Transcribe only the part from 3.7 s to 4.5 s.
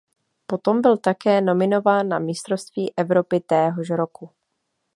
roku.